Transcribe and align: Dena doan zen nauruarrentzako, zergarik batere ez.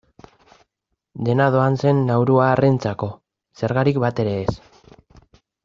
Dena 1.27 1.47
doan 1.55 1.77
zen 1.83 1.99
nauruarrentzako, 2.07 3.11
zergarik 3.61 4.01
batere 4.07 4.35
ez. 4.41 4.59